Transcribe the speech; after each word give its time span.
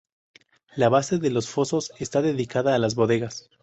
La 0.75 0.89
base 0.89 1.19
de 1.19 1.29
los 1.29 1.47
fosos 1.47 1.91
está 1.99 2.23
dedicada 2.23 2.73
a 2.73 2.79
las 2.79 2.95
bodegas. 2.95 3.51